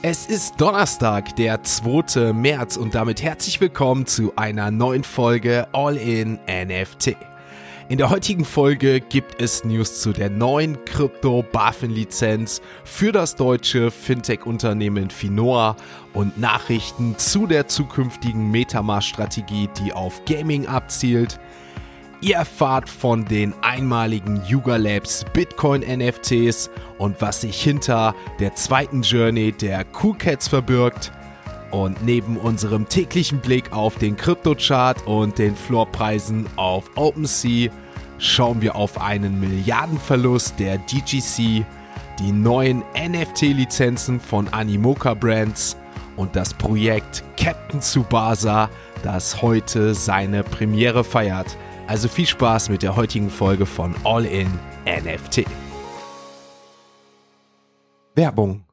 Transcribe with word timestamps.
Es 0.00 0.26
ist 0.26 0.60
Donnerstag, 0.60 1.34
der 1.34 1.64
2. 1.64 2.32
März 2.32 2.76
und 2.76 2.94
damit 2.94 3.20
herzlich 3.20 3.60
willkommen 3.60 4.06
zu 4.06 4.32
einer 4.36 4.70
neuen 4.70 5.02
Folge 5.02 5.66
All 5.72 5.96
in 5.96 6.38
NFT. 6.46 7.16
In 7.88 7.98
der 7.98 8.08
heutigen 8.08 8.44
Folge 8.44 9.00
gibt 9.00 9.42
es 9.42 9.64
News 9.64 10.00
zu 10.00 10.12
der 10.12 10.30
neuen 10.30 10.84
Krypto-BaFin-Lizenz 10.84 12.62
für 12.84 13.10
das 13.10 13.34
deutsche 13.34 13.90
Fintech-Unternehmen 13.90 15.10
Finoa 15.10 15.74
und 16.12 16.38
Nachrichten 16.38 17.18
zu 17.18 17.48
der 17.48 17.66
zukünftigen 17.66 18.52
Metamask-Strategie, 18.52 19.68
die 19.80 19.92
auf 19.92 20.24
Gaming 20.26 20.68
abzielt. 20.68 21.40
Ihr 22.20 22.34
erfahrt 22.34 22.88
von 22.88 23.24
den 23.24 23.54
einmaligen 23.62 24.42
Yuga 24.44 24.74
Labs 24.74 25.24
Bitcoin 25.32 25.82
NFTs 25.82 26.68
und 26.98 27.20
was 27.22 27.42
sich 27.42 27.62
hinter 27.62 28.12
der 28.40 28.56
zweiten 28.56 29.02
Journey 29.02 29.52
der 29.52 29.84
Cool 30.02 30.16
Cats 30.18 30.48
verbirgt. 30.48 31.12
Und 31.70 32.02
neben 32.02 32.36
unserem 32.36 32.88
täglichen 32.88 33.38
Blick 33.38 33.72
auf 33.72 33.96
den 33.98 34.16
Kryptochart 34.16 35.06
und 35.06 35.38
den 35.38 35.54
Floorpreisen 35.54 36.46
auf 36.56 36.90
OpenSea 36.96 37.70
schauen 38.18 38.62
wir 38.62 38.74
auf 38.74 39.00
einen 39.00 39.38
Milliardenverlust 39.38 40.58
der 40.58 40.78
DGC, 40.78 41.64
die 42.18 42.32
neuen 42.32 42.82
NFT-Lizenzen 42.96 44.18
von 44.18 44.48
Animoca 44.48 45.14
Brands 45.14 45.76
und 46.16 46.34
das 46.34 46.52
Projekt 46.52 47.22
Captain 47.36 47.80
Tsubasa, 47.80 48.70
das 49.04 49.40
heute 49.40 49.94
seine 49.94 50.42
Premiere 50.42 51.04
feiert. 51.04 51.56
Also 51.88 52.06
viel 52.06 52.26
Spaß 52.26 52.68
mit 52.68 52.82
der 52.82 52.96
heutigen 52.96 53.30
Folge 53.30 53.64
von 53.64 53.94
All 54.04 54.26
in 54.26 54.46
NFT. 54.84 55.46
Werbung 58.14 58.67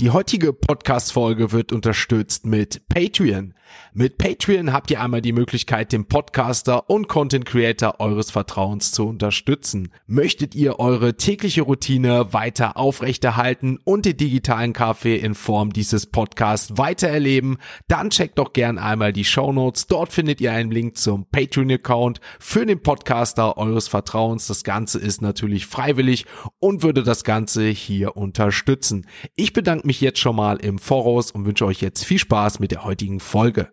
Die 0.00 0.08
heutige 0.08 0.54
Podcast-Folge 0.54 1.52
wird 1.52 1.72
unterstützt 1.72 2.46
mit 2.46 2.88
Patreon. 2.88 3.52
Mit 3.92 4.18
Patreon 4.18 4.72
habt 4.72 4.90
ihr 4.90 5.00
einmal 5.00 5.20
die 5.20 5.32
Möglichkeit, 5.32 5.92
den 5.92 6.06
Podcaster 6.06 6.88
und 6.88 7.08
Content 7.08 7.44
Creator 7.44 8.00
eures 8.00 8.30
Vertrauens 8.30 8.92
zu 8.92 9.06
unterstützen. 9.06 9.92
Möchtet 10.06 10.54
ihr 10.54 10.78
eure 10.78 11.16
tägliche 11.16 11.62
Routine 11.62 12.32
weiter 12.32 12.76
aufrechterhalten 12.76 13.78
und 13.84 14.04
den 14.06 14.16
digitalen 14.16 14.72
Kaffee 14.72 15.16
in 15.16 15.34
Form 15.34 15.72
dieses 15.72 16.06
Podcasts 16.06 16.78
weiter 16.78 17.08
erleben, 17.08 17.58
dann 17.88 18.10
checkt 18.10 18.38
doch 18.38 18.52
gern 18.52 18.78
einmal 18.78 19.12
die 19.12 19.24
Show 19.24 19.52
Notes. 19.52 19.86
Dort 19.86 20.12
findet 20.12 20.40
ihr 20.40 20.52
einen 20.52 20.70
Link 20.70 20.96
zum 20.96 21.26
Patreon-Account 21.26 22.20
für 22.38 22.66
den 22.66 22.82
Podcaster 22.82 23.58
eures 23.58 23.88
Vertrauens. 23.88 24.46
Das 24.46 24.64
Ganze 24.64 24.98
ist 24.98 25.20
natürlich 25.20 25.66
freiwillig 25.66 26.26
und 26.58 26.82
würde 26.82 27.02
das 27.02 27.24
Ganze 27.24 27.66
hier 27.66 28.16
unterstützen. 28.16 29.06
Ich 29.34 29.52
bedanke 29.52 29.86
jetzt 29.98 30.18
schon 30.18 30.36
mal 30.36 30.58
im 30.58 30.78
Voraus 30.78 31.30
und 31.30 31.46
wünsche 31.46 31.64
euch 31.64 31.80
jetzt 31.80 32.04
viel 32.04 32.18
Spaß 32.18 32.60
mit 32.60 32.70
der 32.70 32.84
heutigen 32.84 33.18
Folge. 33.18 33.72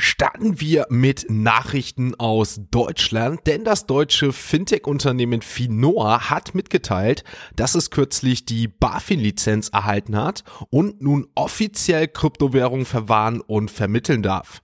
Starten 0.00 0.60
wir 0.60 0.86
mit 0.90 1.26
Nachrichten 1.28 2.14
aus 2.14 2.60
Deutschland, 2.70 3.40
denn 3.46 3.64
das 3.64 3.86
deutsche 3.86 4.32
Fintech-Unternehmen 4.32 5.42
Finoa 5.42 6.30
hat 6.30 6.54
mitgeteilt, 6.54 7.24
dass 7.56 7.74
es 7.74 7.90
kürzlich 7.90 8.46
die 8.46 8.68
BaFin-Lizenz 8.68 9.70
erhalten 9.70 10.16
hat 10.16 10.44
und 10.70 11.02
nun 11.02 11.26
offiziell 11.34 12.06
Kryptowährungen 12.06 12.86
verwahren 12.86 13.40
und 13.40 13.72
vermitteln 13.72 14.22
darf. 14.22 14.62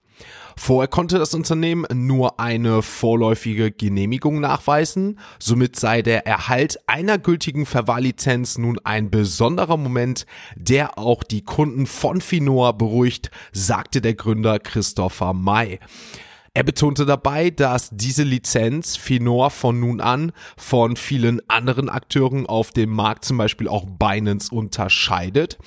Vorher 0.57 0.87
konnte 0.87 1.19
das 1.19 1.33
Unternehmen 1.33 1.85
nur 1.93 2.39
eine 2.39 2.81
vorläufige 2.81 3.71
Genehmigung 3.71 4.39
nachweisen, 4.39 5.19
somit 5.37 5.75
sei 5.75 6.01
der 6.01 6.25
Erhalt 6.25 6.79
einer 6.87 7.17
gültigen 7.17 7.65
Verwahrlizenz 7.65 8.57
nun 8.57 8.79
ein 8.83 9.11
besonderer 9.11 9.77
Moment, 9.77 10.25
der 10.55 10.97
auch 10.97 11.23
die 11.23 11.43
Kunden 11.43 11.85
von 11.85 12.21
Finoa 12.21 12.71
beruhigt, 12.71 13.31
sagte 13.51 14.01
der 14.01 14.13
Gründer 14.13 14.59
Christopher 14.59 15.33
May. 15.33 15.79
Er 16.55 16.63
betonte 16.63 17.05
dabei, 17.05 17.49
dass 17.49 17.89
diese 17.91 18.23
Lizenz 18.23 18.95
Finor 18.95 19.51
von 19.51 19.77
nun 19.77 19.99
an 19.99 20.31
von 20.55 20.95
vielen 20.95 21.41
anderen 21.49 21.89
Akteuren 21.89 22.45
auf 22.45 22.71
dem 22.71 22.91
Markt, 22.91 23.25
zum 23.25 23.37
Beispiel 23.37 23.67
auch 23.67 23.85
Binance, 23.85 24.55
unterscheidet. 24.55 25.57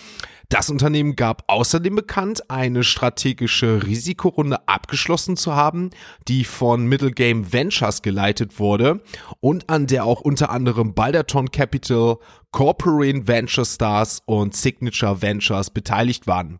Das 0.50 0.70
Unternehmen 0.70 1.14
gab 1.14 1.44
außerdem 1.46 1.94
bekannt, 1.94 2.50
eine 2.50 2.82
strategische 2.82 3.82
Risikorunde 3.84 4.66
abgeschlossen 4.66 5.36
zu 5.36 5.54
haben, 5.54 5.90
die 6.26 6.44
von 6.44 6.86
Middle 6.86 7.10
Game 7.10 7.52
Ventures 7.52 8.00
geleitet 8.00 8.58
wurde 8.58 9.02
und 9.40 9.68
an 9.68 9.86
der 9.86 10.06
auch 10.06 10.22
unter 10.22 10.48
anderem 10.48 10.94
Balderton 10.94 11.50
Capital, 11.50 12.16
Corporate 12.50 13.28
Venture 13.28 13.66
Stars 13.66 14.22
und 14.24 14.56
Signature 14.56 15.20
Ventures 15.20 15.68
beteiligt 15.68 16.26
waren. 16.26 16.58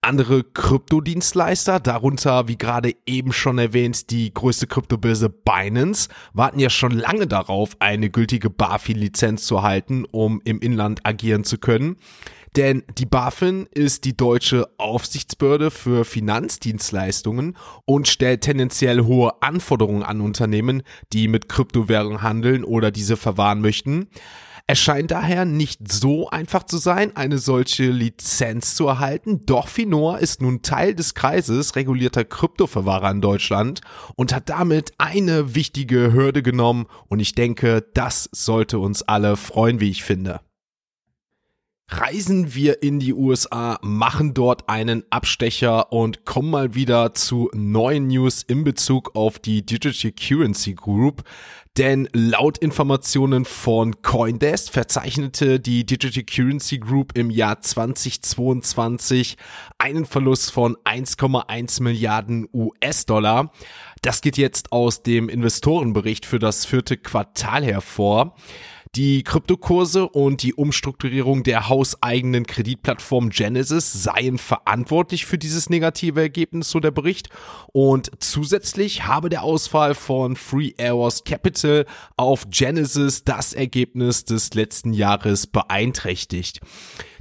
Andere 0.00 0.42
Kryptodienstleister, 0.42 1.78
darunter 1.80 2.48
wie 2.48 2.58
gerade 2.58 2.94
eben 3.06 3.32
schon 3.32 3.58
erwähnt 3.58 4.10
die 4.10 4.34
größte 4.34 4.66
Kryptobörse 4.66 5.30
Binance, 5.30 6.10
warten 6.34 6.58
ja 6.58 6.68
schon 6.68 6.90
lange 6.90 7.28
darauf, 7.28 7.76
eine 7.78 8.10
gültige 8.10 8.50
BaFin-Lizenz 8.50 9.46
zu 9.46 9.54
erhalten, 9.54 10.04
um 10.10 10.42
im 10.44 10.58
Inland 10.58 11.06
agieren 11.06 11.44
zu 11.44 11.58
können. 11.58 11.96
Denn 12.56 12.84
die 12.98 13.06
BaFin 13.06 13.66
ist 13.72 14.04
die 14.04 14.16
deutsche 14.16 14.68
Aufsichtsbehörde 14.78 15.72
für 15.72 16.04
Finanzdienstleistungen 16.04 17.56
und 17.84 18.06
stellt 18.06 18.42
tendenziell 18.42 19.00
hohe 19.00 19.42
Anforderungen 19.42 20.04
an 20.04 20.20
Unternehmen, 20.20 20.84
die 21.12 21.26
mit 21.26 21.48
Kryptowährungen 21.48 22.22
handeln 22.22 22.62
oder 22.62 22.92
diese 22.92 23.16
verwahren 23.16 23.60
möchten. 23.60 24.08
Es 24.66 24.78
scheint 24.78 25.10
daher 25.10 25.44
nicht 25.44 25.92
so 25.92 26.30
einfach 26.30 26.62
zu 26.62 26.78
sein, 26.78 27.14
eine 27.16 27.36
solche 27.36 27.90
Lizenz 27.90 28.76
zu 28.76 28.86
erhalten, 28.86 29.42
doch 29.44 29.68
Finor 29.68 30.20
ist 30.20 30.40
nun 30.40 30.62
Teil 30.62 30.94
des 30.94 31.12
Kreises 31.14 31.76
regulierter 31.76 32.24
Kryptoverwahrer 32.24 33.10
in 33.10 33.20
Deutschland 33.20 33.82
und 34.14 34.32
hat 34.32 34.48
damit 34.48 34.92
eine 34.96 35.54
wichtige 35.54 36.14
Hürde 36.14 36.42
genommen 36.42 36.86
und 37.08 37.20
ich 37.20 37.34
denke, 37.34 37.84
das 37.92 38.30
sollte 38.32 38.78
uns 38.78 39.02
alle 39.02 39.36
freuen, 39.36 39.80
wie 39.80 39.90
ich 39.90 40.02
finde. 40.02 40.40
Reisen 41.88 42.54
wir 42.54 42.82
in 42.82 42.98
die 42.98 43.12
USA, 43.12 43.78
machen 43.82 44.32
dort 44.32 44.70
einen 44.70 45.04
Abstecher 45.10 45.92
und 45.92 46.24
kommen 46.24 46.50
mal 46.50 46.74
wieder 46.74 47.12
zu 47.12 47.50
neuen 47.52 48.06
News 48.06 48.42
in 48.42 48.64
Bezug 48.64 49.14
auf 49.14 49.38
die 49.38 49.66
Digital 49.66 50.12
Currency 50.12 50.72
Group. 50.72 51.24
Denn 51.76 52.08
laut 52.12 52.56
Informationen 52.58 53.44
von 53.44 54.00
Coindesk 54.00 54.72
verzeichnete 54.72 55.60
die 55.60 55.84
Digital 55.84 56.22
Currency 56.22 56.78
Group 56.78 57.18
im 57.18 57.30
Jahr 57.30 57.60
2022 57.60 59.36
einen 59.76 60.06
Verlust 60.06 60.52
von 60.52 60.76
1,1 60.84 61.82
Milliarden 61.82 62.48
US-Dollar. 62.54 63.52
Das 64.02 64.22
geht 64.22 64.38
jetzt 64.38 64.72
aus 64.72 65.02
dem 65.02 65.28
Investorenbericht 65.28 66.24
für 66.24 66.38
das 66.38 66.64
vierte 66.64 66.96
Quartal 66.96 67.64
hervor. 67.64 68.36
Die 68.96 69.24
Kryptokurse 69.24 70.08
und 70.08 70.44
die 70.44 70.54
Umstrukturierung 70.54 71.42
der 71.42 71.68
hauseigenen 71.68 72.46
Kreditplattform 72.46 73.30
Genesis 73.30 73.92
seien 73.92 74.38
verantwortlich 74.38 75.26
für 75.26 75.36
dieses 75.36 75.68
negative 75.68 76.20
Ergebnis, 76.20 76.70
so 76.70 76.78
der 76.78 76.92
Bericht. 76.92 77.28
Und 77.72 78.12
zusätzlich 78.20 79.04
habe 79.04 79.30
der 79.30 79.42
Ausfall 79.42 79.96
von 79.96 80.36
Free 80.36 80.74
Hours 80.80 81.24
Capital 81.24 81.86
auf 82.16 82.48
Genesis 82.50 83.24
das 83.24 83.52
Ergebnis 83.52 84.26
des 84.26 84.54
letzten 84.54 84.92
Jahres 84.92 85.48
beeinträchtigt. 85.48 86.60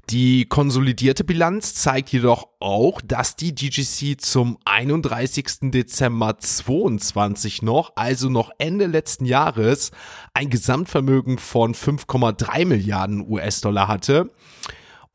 Die 0.09 0.45
konsolidierte 0.45 1.23
Bilanz 1.23 1.75
zeigt 1.75 2.09
jedoch 2.09 2.49
auch, 2.59 2.99
dass 3.01 3.37
die 3.37 3.55
DGC 3.55 4.19
zum 4.19 4.57
31. 4.65 5.71
Dezember 5.71 6.37
22 6.37 7.61
noch, 7.61 7.93
also 7.95 8.29
noch 8.29 8.51
Ende 8.57 8.85
letzten 8.87 9.23
Jahres, 9.25 9.91
ein 10.33 10.49
Gesamtvermögen 10.49 11.37
von 11.37 11.73
5,3 11.73 12.65
Milliarden 12.65 13.25
US-Dollar 13.27 13.87
hatte. 13.87 14.29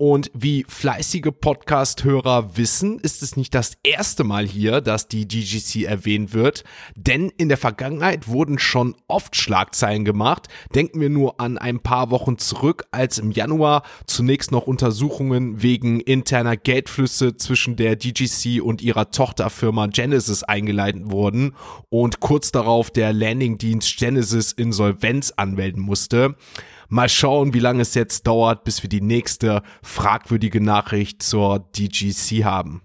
Und 0.01 0.31
wie 0.33 0.65
fleißige 0.69 1.33
Podcast-Hörer 1.41 2.57
wissen, 2.57 3.01
ist 3.01 3.21
es 3.21 3.37
nicht 3.37 3.53
das 3.53 3.73
erste 3.83 4.23
Mal 4.23 4.47
hier, 4.47 4.81
dass 4.81 5.09
die 5.09 5.27
GGC 5.27 5.87
erwähnt 5.87 6.33
wird, 6.33 6.63
denn 6.95 7.33
in 7.37 7.49
der 7.49 7.59
Vergangenheit 7.59 8.29
wurden 8.29 8.61
schon 8.61 8.95
oft 9.09 9.35
Schlagzeilen 9.35 10.05
gemacht. 10.05 10.47
Denken 10.73 11.01
wir 11.01 11.11
nur 11.11 11.41
an 11.41 11.59
ein 11.59 11.81
paar 11.81 12.13
Wochen 12.13 12.39
zurück, 12.39 12.85
als 12.93 13.19
im 13.19 13.33
Januar 13.33 13.83
zunächst 14.07 14.53
noch 14.53 14.69
Untersuchungen 14.69 15.63
wegen 15.63 15.99
interner 15.99 16.57
Geldflüsse 16.57 17.37
zwischen 17.37 17.75
der 17.75 17.97
DGC 17.97 18.61
und 18.61 18.81
ihrer 18.81 19.11
Tochterfirma 19.11 19.89
Genesis 19.89 20.45
eingeleitet 20.45 21.11
wurden 21.11 21.57
und 21.89 22.21
kurz 22.21 22.53
darauf 22.53 22.93
der 22.93 23.13
Landingdienst 23.13 23.97
Genesis 23.97 24.53
Insolvenz 24.53 25.33
anmelden 25.37 25.83
musste. 25.83 26.37
Mal 26.89 27.09
schauen, 27.09 27.53
wie 27.53 27.61
lange 27.61 27.83
es 27.83 27.95
jetzt 27.95 28.27
dauert, 28.27 28.65
bis 28.65 28.83
wir 28.83 28.89
die 28.89 29.03
nächste 29.03 29.63
fragwürdige 29.83 30.61
Nachricht 30.61 31.23
zur 31.23 31.59
DGC 31.59 32.45
haben. 32.45 32.83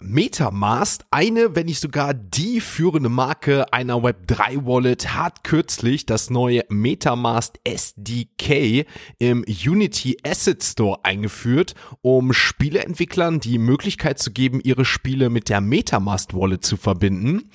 Metamask, 0.00 1.02
eine, 1.10 1.56
wenn 1.56 1.66
nicht 1.66 1.80
sogar 1.80 2.14
die 2.14 2.60
führende 2.60 3.08
Marke 3.08 3.72
einer 3.72 3.96
Web3 3.96 4.64
Wallet, 4.64 5.14
hat 5.14 5.42
kürzlich 5.42 6.06
das 6.06 6.30
neue 6.30 6.62
Metamask 6.68 7.56
SDK 7.64 8.86
im 9.18 9.44
Unity 9.44 10.16
Asset 10.24 10.62
Store 10.62 11.00
eingeführt, 11.04 11.74
um 12.00 12.32
Spieleentwicklern 12.32 13.40
die 13.40 13.58
Möglichkeit 13.58 14.20
zu 14.20 14.30
geben, 14.30 14.60
ihre 14.62 14.84
Spiele 14.84 15.30
mit 15.30 15.48
der 15.48 15.60
Metamask 15.60 16.32
Wallet 16.32 16.64
zu 16.64 16.76
verbinden. 16.76 17.50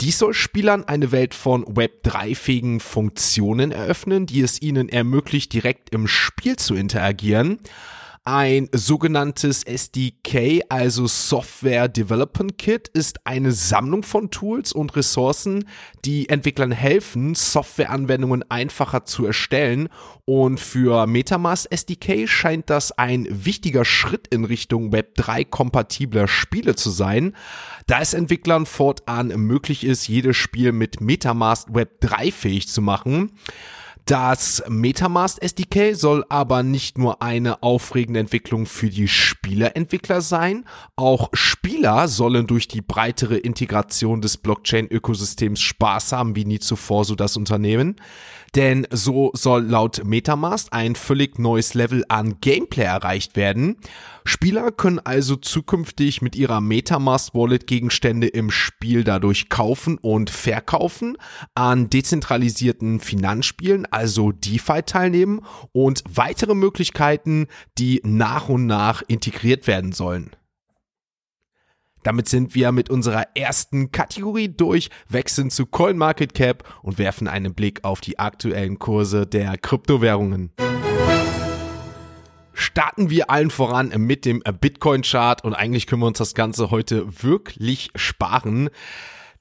Dies 0.00 0.18
soll 0.18 0.34
Spielern 0.34 0.84
eine 0.84 1.12
Welt 1.12 1.34
von 1.34 1.64
Web3-fähigen 1.64 2.80
Funktionen 2.80 3.70
eröffnen, 3.70 4.26
die 4.26 4.40
es 4.40 4.60
ihnen 4.60 4.88
ermöglicht, 4.88 5.52
direkt 5.52 5.90
im 5.90 6.08
Spiel 6.08 6.56
zu 6.56 6.74
interagieren 6.74 7.60
ein 8.26 8.70
sogenanntes 8.72 9.64
SDK, 9.64 10.62
also 10.70 11.06
Software 11.06 11.88
Development 11.88 12.56
Kit, 12.56 12.88
ist 12.88 13.26
eine 13.26 13.52
Sammlung 13.52 14.02
von 14.02 14.30
Tools 14.30 14.72
und 14.72 14.96
Ressourcen, 14.96 15.68
die 16.06 16.30
Entwicklern 16.30 16.72
helfen, 16.72 17.34
Softwareanwendungen 17.34 18.42
einfacher 18.50 19.04
zu 19.04 19.26
erstellen. 19.26 19.90
Und 20.24 20.58
für 20.58 21.06
Metamask 21.06 21.70
SDK 21.70 22.26
scheint 22.26 22.70
das 22.70 22.92
ein 22.92 23.28
wichtiger 23.30 23.84
Schritt 23.84 24.26
in 24.28 24.46
Richtung 24.46 24.90
Web3-kompatibler 24.90 26.26
Spiele 26.26 26.76
zu 26.76 26.88
sein, 26.88 27.36
da 27.86 28.00
es 28.00 28.14
Entwicklern 28.14 28.64
fortan 28.64 29.28
möglich 29.28 29.84
ist, 29.84 30.08
jedes 30.08 30.38
Spiel 30.38 30.72
mit 30.72 31.02
Metamask 31.02 31.68
Web3 31.68 32.32
fähig 32.32 32.68
zu 32.68 32.80
machen. 32.80 33.32
Das 34.06 34.62
Metamask 34.68 35.42
SDK 35.42 35.94
soll 35.94 36.26
aber 36.28 36.62
nicht 36.62 36.98
nur 36.98 37.22
eine 37.22 37.62
aufregende 37.62 38.20
Entwicklung 38.20 38.66
für 38.66 38.90
die 38.90 39.08
Spieleentwickler 39.44 40.22
sein, 40.22 40.64
auch 40.96 41.28
Spieler 41.34 42.08
sollen 42.08 42.46
durch 42.46 42.66
die 42.66 42.80
breitere 42.80 43.36
Integration 43.36 44.22
des 44.22 44.38
Blockchain-Ökosystems 44.38 45.60
Spaß 45.60 46.12
haben 46.12 46.34
wie 46.34 46.46
nie 46.46 46.60
zuvor, 46.60 47.04
so 47.04 47.14
das 47.14 47.36
Unternehmen. 47.36 47.96
Denn 48.54 48.86
so 48.90 49.32
soll 49.34 49.64
laut 49.64 50.02
Metamask 50.04 50.68
ein 50.70 50.94
völlig 50.94 51.40
neues 51.40 51.74
Level 51.74 52.04
an 52.08 52.36
Gameplay 52.40 52.84
erreicht 52.84 53.36
werden. 53.36 53.76
Spieler 54.24 54.70
können 54.70 55.00
also 55.00 55.34
zukünftig 55.34 56.22
mit 56.22 56.36
ihrer 56.36 56.60
Metamask 56.60 57.34
Wallet 57.34 57.66
Gegenstände 57.66 58.28
im 58.28 58.52
Spiel 58.52 59.02
dadurch 59.02 59.48
kaufen 59.48 59.98
und 59.98 60.30
verkaufen, 60.30 61.18
an 61.56 61.90
dezentralisierten 61.90 63.00
Finanzspielen, 63.00 63.86
also 63.90 64.30
DeFi 64.30 64.82
teilnehmen 64.86 65.40
und 65.72 66.04
weitere 66.08 66.54
Möglichkeiten, 66.54 67.48
die 67.76 68.00
nach 68.04 68.48
und 68.48 68.66
nach 68.66 69.02
integriert 69.06 69.33
werden 69.66 69.92
sollen. 69.92 70.36
Damit 72.04 72.28
sind 72.28 72.54
wir 72.54 72.70
mit 72.70 72.90
unserer 72.90 73.34
ersten 73.34 73.90
Kategorie 73.90 74.48
durch, 74.48 74.90
wechseln 75.08 75.50
zu 75.50 75.64
CoinMarketCap 75.64 76.62
und 76.82 76.98
werfen 76.98 77.26
einen 77.28 77.54
Blick 77.54 77.82
auf 77.82 78.02
die 78.02 78.18
aktuellen 78.18 78.78
Kurse 78.78 79.26
der 79.26 79.56
Kryptowährungen. 79.56 80.52
Starten 82.52 83.08
wir 83.08 83.30
allen 83.30 83.50
voran 83.50 83.88
mit 83.96 84.26
dem 84.26 84.42
Bitcoin-Chart 84.60 85.42
und 85.42 85.54
eigentlich 85.54 85.86
können 85.86 86.02
wir 86.02 86.06
uns 86.06 86.18
das 86.18 86.34
Ganze 86.34 86.70
heute 86.70 87.22
wirklich 87.22 87.90
sparen. 87.96 88.68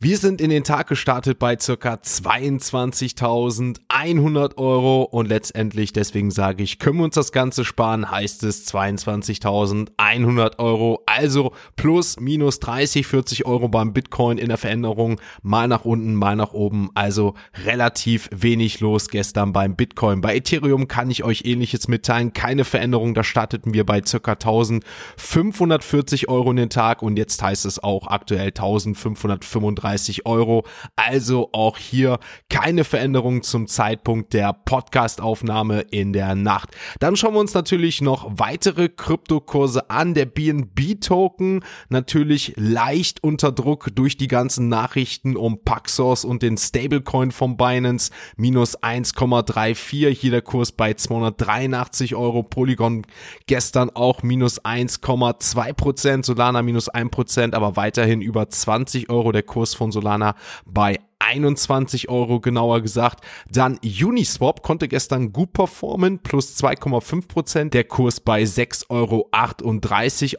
Wir 0.04 0.18
sind 0.18 0.42
in 0.42 0.50
den 0.50 0.66
Tag 0.66 0.88
gestartet 0.88 1.40
bei 1.40 1.58
circa 1.58 1.94
22.100 1.94 4.58
Euro 4.58 5.04
und 5.04 5.30
letztendlich, 5.30 5.94
deswegen 5.94 6.30
sage 6.30 6.62
ich, 6.62 6.78
können 6.78 6.98
wir 6.98 7.06
uns 7.06 7.16
das 7.16 7.32
Ganze 7.32 7.64
sparen, 7.64 8.12
heißt 8.12 8.44
es 8.44 8.68
22.100 8.68 10.60
Euro, 10.60 11.02
also 11.06 11.54
plus 11.78 12.20
minus 12.20 12.60
30, 12.60 13.08
40 13.08 13.46
Euro 13.46 13.70
beim 13.70 13.94
Bitcoin 13.94 14.38
in 14.38 14.50
der 14.50 14.58
Veränderung, 14.58 15.22
mal 15.42 15.70
nach 15.70 15.86
unten, 15.86 16.16
mal 16.16 16.36
nach 16.36 16.52
oben, 16.52 16.90
also 16.96 17.36
relativ 17.64 18.30
wenig 18.36 18.82
los 18.82 19.08
gestern 19.08 19.54
beim 19.54 19.78
Bitcoin. 19.78 20.20
Bei 20.20 20.36
Ethereum 20.36 20.90
kann 20.90 21.12
ich 21.12 21.24
euch 21.24 21.46
ähnliches 21.46 21.88
mitteilen, 21.88 22.34
keine 22.34 22.66
Veränderung, 22.66 23.14
da 23.14 23.24
starteten 23.24 23.74
wir 23.74 23.86
bei 23.86 24.02
circa 24.06 24.34
1.540 24.34 26.28
Euro 26.28 26.50
in 26.50 26.58
den 26.58 26.70
Tag 26.70 27.02
und 27.02 27.16
jetzt 27.16 27.42
heißt 27.42 27.66
es 27.66 27.82
auch 27.82 28.08
aktuell 28.08 28.50
1.535 28.50 29.93
35 29.94 30.26
Euro. 30.26 30.66
Also 30.96 31.50
auch 31.54 31.78
hier 31.78 32.20
keine 32.50 32.84
Veränderung 32.84 33.44
zum 33.44 33.68
Zeitpunkt 33.68 34.34
der 34.34 34.54
Podcastaufnahme 34.54 35.82
in 35.92 36.14
der 36.14 36.36
Nacht. 36.36 36.70
Dann 37.00 37.16
schauen 37.16 37.34
wir 37.34 37.40
uns 37.40 37.54
natürlich 37.54 38.02
noch 38.02 38.30
weitere 38.38 38.90
Kryptokurse 38.90 39.90
an. 39.90 40.14
Der 40.14 40.26
BNB 40.26 41.00
Token 41.02 41.64
natürlich 41.90 42.54
leicht 42.56 43.24
unter 43.24 43.52
Druck 43.52 43.90
durch 43.96 44.18
die 44.18 44.28
ganzen 44.28 44.70
Nachrichten 44.70 45.36
um 45.36 45.64
Paxos 45.64 46.26
und 46.26 46.42
den 46.42 46.58
Stablecoin 46.58 47.32
von 47.32 47.58
Binance. 47.58 48.12
Minus 48.38 48.78
1,34. 48.82 50.10
Hier 50.10 50.32
der 50.32 50.42
Kurs 50.42 50.72
bei 50.72 50.94
283 50.94 52.16
Euro. 52.16 52.44
Polygon 52.44 53.04
gestern 53.48 53.90
auch 53.92 54.24
minus 54.24 54.62
1,2 54.64 55.74
Prozent. 55.74 56.26
Solana 56.26 56.62
minus 56.62 56.90
1 56.90 57.12
Prozent, 57.12 57.56
aber 57.56 57.76
weiterhin 57.76 58.22
über 58.22 58.50
20 58.50 59.10
Euro 59.10 59.32
der 59.32 59.44
Kurs 59.44 59.74
von 59.74 59.83
von 59.84 59.92
Solana 59.92 60.36
bei 60.66 61.00
21 61.24 62.10
Euro 62.10 62.40
genauer 62.40 62.82
gesagt. 62.82 63.24
Dann 63.50 63.80
Uniswap 63.84 64.62
konnte 64.62 64.88
gestern 64.88 65.32
gut 65.32 65.54
performen, 65.54 66.20
plus 66.20 66.58
2,5 66.62 67.28
Prozent. 67.28 67.74
Der 67.74 67.84
Kurs 67.84 68.20
bei 68.20 68.44
6,38 68.44 68.90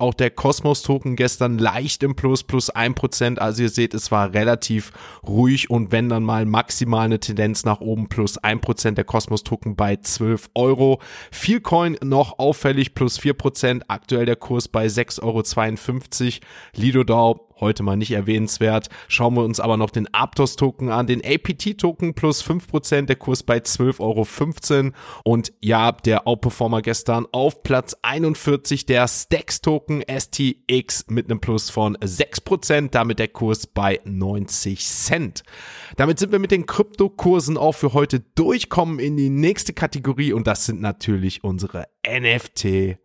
Euro. 0.01 0.05
Auch 0.05 0.15
der 0.15 0.31
Cosmos 0.31 0.83
Token 0.83 1.17
gestern 1.17 1.59
leicht 1.59 2.03
im 2.03 2.15
Plus, 2.15 2.43
plus 2.43 2.71
1 2.71 2.95
Prozent. 2.95 3.39
Also 3.41 3.63
ihr 3.63 3.69
seht, 3.69 3.95
es 3.95 4.11
war 4.11 4.33
relativ 4.35 4.93
ruhig 5.27 5.71
und 5.71 5.93
wenn 5.93 6.09
dann 6.09 6.23
mal 6.23 6.47
maximal 6.47 7.07
eine 7.07 7.21
Tendenz 7.21 7.65
nach 7.65 7.81
oben, 7.81 8.09
plus 8.09 8.39
1 8.39 8.61
Prozent. 8.61 8.99
Der 8.99 9.05
Cosmos 9.05 9.43
Token 9.43 9.77
bei 9.77 9.97
12 9.97 10.51
Euro. 10.55 11.01
Vielcoin 11.31 11.97
noch 12.03 12.39
auffällig, 12.39 12.95
plus 12.95 13.19
4 13.19 13.35
Prozent. 13.35 13.85
Aktuell 13.89 14.27
der 14.27 14.37
Kurs 14.37 14.69
bei 14.69 14.87
6,52 14.87 15.23
Euro. 15.23 16.45
Lido 16.75 17.05
DAO 17.05 17.49
heute 17.61 17.83
mal 17.83 17.97
nicht 17.97 18.11
erwähnenswert. 18.13 18.89
Schauen 19.09 19.35
wir 19.35 19.45
uns 19.45 19.61
aber 19.61 19.77
noch 19.77 19.91
den 19.91 20.13
Aptos-Token 20.75 20.91
an, 20.91 21.07
den 21.07 21.23
APT-Token 21.25 22.15
plus 22.15 22.45
5%, 22.45 23.07
der 23.07 23.17
Kurs 23.17 23.43
bei 23.43 23.59
12,15 23.59 24.01
Euro. 24.01 24.93
Und 25.25 25.53
ja, 25.61 25.93
der 25.93 26.27
Outperformer 26.27 26.83
gestern 26.83 27.27
auf 27.33 27.63
Platz 27.63 27.97
41, 28.03 28.87
der 28.87 29.07
Stacks-Token 29.09 30.03
STX 30.03 31.07
mit 31.09 31.31
einem 31.31 31.41
Plus 31.41 31.71
von 31.71 31.97
6%, 31.97 32.91
damit 32.91 33.19
der 33.19 33.29
Kurs 33.29 33.67
bei 33.67 34.01
90 34.05 34.85
Cent. 34.85 35.43
Damit 35.97 36.19
sind 36.19 36.33
wir 36.33 36.39
mit 36.39 36.51
den 36.51 36.67
Kryptokursen 36.67 37.57
auch 37.57 37.73
für 37.73 37.93
heute 37.93 38.21
durchkommen 38.21 38.99
in 38.99 39.17
die 39.17 39.31
nächste 39.31 39.73
Kategorie 39.73 40.33
und 40.33 40.47
das 40.47 40.67
sind 40.67 40.81
natürlich 40.81 41.45
unsere 41.45 41.87
NFT 42.07 42.99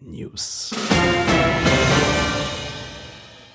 News. 0.00 0.74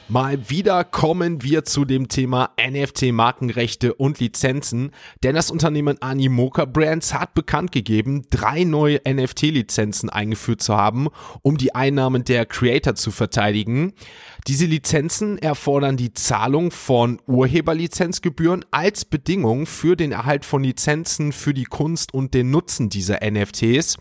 Mal 0.10 0.50
wieder 0.50 0.84
kommen 0.84 1.44
wir 1.44 1.64
zu 1.64 1.86
dem 1.86 2.10
Thema 2.10 2.52
NFT-Markenrechte 2.60 3.94
und 3.94 4.20
Lizenzen, 4.20 4.92
denn 5.24 5.34
das 5.34 5.50
Unternehmen 5.50 6.02
Animoca 6.02 6.66
Brands 6.66 7.14
hat 7.14 7.34
bekannt 7.34 7.72
gegeben, 7.72 8.26
drei 8.30 8.66
neue 8.66 9.00
NFT-Lizenzen 9.08 10.10
eingeführt 10.10 10.62
zu 10.62 10.76
haben, 10.76 11.08
um 11.42 11.58
die 11.58 11.74
Einnahmen 11.74 12.26
der 12.26 12.46
Creator 12.46 12.96
zu 12.96 13.12
verteidigen. 13.12 13.94
Diese 14.46 14.66
Lizenzen 14.66 15.38
erfordern 15.38 15.96
die 15.96 16.14
Zahlung 16.14 16.72
von 16.72 17.22
Urheberlizenzgebühren 17.26 18.66
als 18.72 19.06
Bedingung 19.06 19.66
für 19.66 19.96
den 19.96 20.12
Erhalt 20.12 20.44
von 20.44 20.66
Lizenzen 20.66 21.32
für 21.32 21.54
die 21.54 21.64
Kunst 21.64 22.14
und 22.14 22.34
den 22.34 22.52
Nutzen 22.52 22.90
dieser 22.90 23.20
NFTs. 23.24 23.98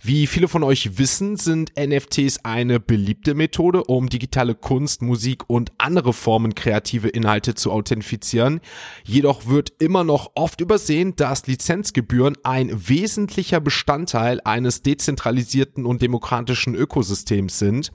Wie 0.00 0.26
viele 0.28 0.46
von 0.46 0.62
euch 0.62 0.98
wissen, 0.98 1.36
sind 1.36 1.72
NFTs 1.76 2.44
eine 2.44 2.78
beliebte 2.78 3.34
Methode, 3.34 3.84
um 3.84 4.08
digitale 4.08 4.54
Kunst, 4.54 5.02
Musik 5.02 5.44
und 5.48 5.72
andere 5.78 6.12
Formen 6.12 6.54
kreative 6.54 7.08
Inhalte 7.08 7.54
zu 7.54 7.72
authentifizieren. 7.72 8.60
Jedoch 9.04 9.46
wird 9.46 9.72
immer 9.80 10.04
noch 10.04 10.30
oft 10.36 10.60
übersehen, 10.60 11.16
dass 11.16 11.46
Lizenzgebühren 11.46 12.36
ein 12.44 12.70
wesentlicher 12.88 13.60
Bestandteil 13.60 14.40
eines 14.44 14.82
dezentralisierten 14.82 15.84
und 15.84 16.00
demokratischen 16.00 16.74
Ökosystems 16.76 17.58
sind. 17.58 17.90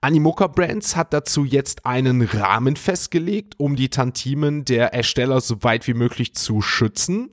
Animoca 0.00 0.46
Brands 0.46 0.94
hat 0.94 1.12
dazu 1.12 1.44
jetzt 1.44 1.84
einen 1.84 2.22
Rahmen 2.22 2.76
festgelegt, 2.76 3.54
um 3.58 3.74
die 3.74 3.88
Tantimen 3.88 4.64
der 4.64 4.94
Ersteller 4.94 5.40
so 5.40 5.62
weit 5.64 5.88
wie 5.88 5.94
möglich 5.94 6.34
zu 6.34 6.62
schützen. 6.62 7.30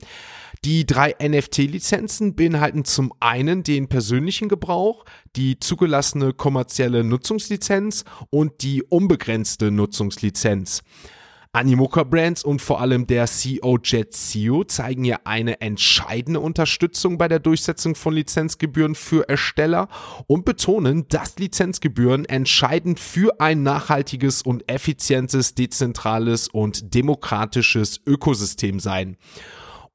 Die 0.64 0.86
drei 0.86 1.14
NFT-Lizenzen 1.20 2.34
beinhalten 2.34 2.84
zum 2.84 3.12
einen 3.20 3.62
den 3.62 3.88
persönlichen 3.88 4.48
Gebrauch, 4.48 5.04
die 5.36 5.60
zugelassene 5.60 6.32
kommerzielle 6.32 7.04
Nutzungslizenz 7.04 8.04
und 8.30 8.62
die 8.62 8.82
unbegrenzte 8.82 9.70
Nutzungslizenz. 9.70 10.82
Animoca 11.56 12.04
Brands 12.04 12.44
und 12.44 12.60
vor 12.60 12.82
allem 12.82 13.06
der 13.06 13.24
CEO 13.26 13.78
Jet 13.82 14.12
CEO 14.12 14.64
zeigen 14.64 15.04
ja 15.04 15.20
eine 15.24 15.62
entscheidende 15.62 16.40
Unterstützung 16.40 17.16
bei 17.16 17.28
der 17.28 17.38
Durchsetzung 17.38 17.94
von 17.94 18.12
Lizenzgebühren 18.12 18.94
für 18.94 19.26
Ersteller 19.26 19.88
und 20.26 20.44
betonen, 20.44 21.06
dass 21.08 21.38
Lizenzgebühren 21.38 22.26
entscheidend 22.26 23.00
für 23.00 23.40
ein 23.40 23.62
nachhaltiges 23.62 24.42
und 24.42 24.70
effizientes, 24.70 25.54
dezentrales 25.54 26.48
und 26.48 26.92
demokratisches 26.92 28.02
Ökosystem 28.04 28.78
seien. 28.78 29.16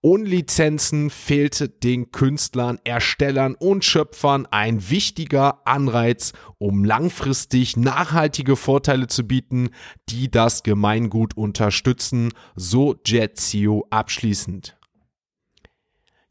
Ohne 0.03 0.23
Lizenzen 0.23 1.11
fehlte 1.11 1.69
den 1.69 2.11
Künstlern, 2.11 2.79
Erstellern 2.83 3.53
und 3.53 3.85
Schöpfern 3.85 4.47
ein 4.49 4.89
wichtiger 4.89 5.61
Anreiz, 5.67 6.33
um 6.57 6.83
langfristig 6.83 7.77
nachhaltige 7.77 8.55
Vorteile 8.55 9.05
zu 9.05 9.27
bieten, 9.27 9.69
die 10.09 10.31
das 10.31 10.63
Gemeingut 10.63 11.37
unterstützen, 11.37 12.33
so 12.55 12.95
Jetsio 13.05 13.85
abschließend. 13.91 14.75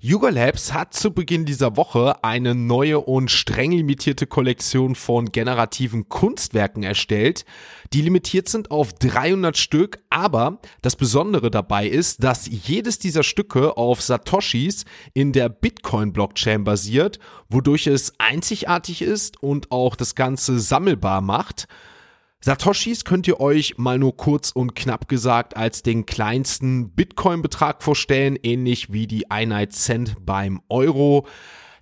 Yuga 0.02 0.30
Labs 0.30 0.72
hat 0.72 0.94
zu 0.94 1.10
Beginn 1.10 1.44
dieser 1.44 1.76
Woche 1.76 2.24
eine 2.24 2.54
neue 2.54 3.00
und 3.00 3.30
streng 3.30 3.72
limitierte 3.72 4.26
Kollektion 4.26 4.94
von 4.94 5.26
generativen 5.26 6.08
Kunstwerken 6.08 6.82
erstellt, 6.82 7.44
die 7.92 8.00
limitiert 8.00 8.48
sind 8.48 8.70
auf 8.70 8.94
300 8.94 9.58
Stück, 9.58 9.98
aber 10.08 10.58
das 10.80 10.96
Besondere 10.96 11.50
dabei 11.50 11.86
ist, 11.86 12.24
dass 12.24 12.46
jedes 12.46 12.98
dieser 12.98 13.22
Stücke 13.22 13.76
auf 13.76 14.00
Satoshis 14.00 14.86
in 15.12 15.34
der 15.34 15.50
Bitcoin-Blockchain 15.50 16.64
basiert, 16.64 17.18
wodurch 17.50 17.86
es 17.86 18.14
einzigartig 18.16 19.02
ist 19.02 19.42
und 19.42 19.70
auch 19.70 19.96
das 19.96 20.14
Ganze 20.14 20.60
sammelbar 20.60 21.20
macht. 21.20 21.68
Satoshis 22.42 23.04
könnt 23.04 23.28
ihr 23.28 23.38
euch 23.38 23.76
mal 23.76 23.98
nur 23.98 24.16
kurz 24.16 24.50
und 24.50 24.74
knapp 24.74 25.08
gesagt 25.08 25.58
als 25.58 25.82
den 25.82 26.06
kleinsten 26.06 26.88
Bitcoin-Betrag 26.88 27.82
vorstellen, 27.82 28.38
ähnlich 28.42 28.90
wie 28.90 29.06
die 29.06 29.30
Einheit 29.30 29.74
Cent 29.74 30.24
beim 30.24 30.62
Euro. 30.70 31.26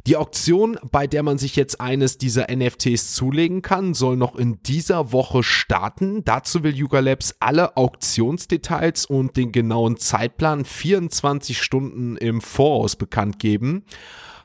Die 0.08 0.16
Auktion, 0.16 0.76
bei 0.90 1.06
der 1.06 1.22
man 1.22 1.38
sich 1.38 1.54
jetzt 1.54 1.80
eines 1.80 2.18
dieser 2.18 2.46
NFTs 2.50 3.14
zulegen 3.14 3.62
kann, 3.62 3.94
soll 3.94 4.16
noch 4.16 4.34
in 4.34 4.60
dieser 4.64 5.12
Woche 5.12 5.44
starten. 5.44 6.24
Dazu 6.24 6.64
will 6.64 6.74
Yuga 6.74 6.98
Labs 6.98 7.36
alle 7.38 7.76
Auktionsdetails 7.76 9.06
und 9.06 9.36
den 9.36 9.52
genauen 9.52 9.96
Zeitplan 9.96 10.64
24 10.64 11.62
Stunden 11.62 12.16
im 12.16 12.40
Voraus 12.40 12.96
bekannt 12.96 13.38
geben. 13.38 13.84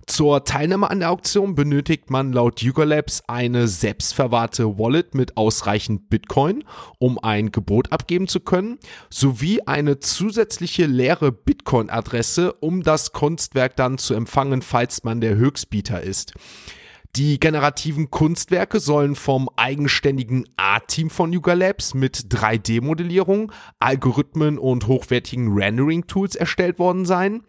Zur 0.08 0.44
Teilnahme 0.44 0.90
an 0.90 1.00
der 1.00 1.12
Auktion 1.12 1.56
benötigt 1.56 2.10
man 2.10 2.34
laut 2.34 2.62
Yuga 2.62 2.84
Labs 2.84 3.24
eine 3.28 3.68
selbstverwahrte 3.68 4.78
Wallet 4.78 5.16
mit 5.16 5.38
ausreichend 5.38 6.10
Bitcoin, 6.10 6.64
um 7.00 7.18
ein 7.24 7.52
Gebot 7.52 7.92
abgeben 7.92 8.28
zu 8.28 8.42
können, 8.42 8.80
sowie 9.10 9.62
eine 9.62 10.00
zusätzliche 10.00 10.86
leere 10.86 11.32
Bitcoin-Adresse, 11.32 12.54
um 12.54 12.84
das 12.84 13.14
Kunstwerk 13.14 13.76
dann 13.78 13.98
zu 13.98 14.14
empfangen, 14.14 14.62
falls 14.62 15.04
man 15.04 15.22
der 15.22 15.36
Höchstbieter 15.36 16.02
ist. 16.02 16.34
Die 17.16 17.40
generativen 17.40 18.10
Kunstwerke 18.10 18.80
sollen 18.80 19.16
vom 19.16 19.48
eigenständigen 19.56 20.50
A-Team 20.58 21.12
von 21.12 21.32
Yuga 21.32 21.54
Labs 21.54 21.94
mit 21.94 22.18
3D-Modellierung, 22.34 23.52
Algorithmen 23.80 24.58
und 24.58 24.88
hochwertigen 24.88 25.54
Rendering-Tools 25.54 26.36
erstellt 26.36 26.80
worden 26.80 27.06
sein. 27.06 27.44